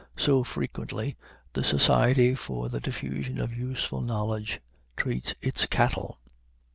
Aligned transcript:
So, 0.17 0.43
frequently, 0.43 1.15
the 1.53 1.63
Society 1.63 2.33
for 2.33 2.69
the 2.69 2.79
Diffusion 2.79 3.39
of 3.39 3.53
Useful 3.53 4.01
Knowledge 4.01 4.59
treats 4.97 5.35
its 5.43 5.67
cattle. 5.67 6.17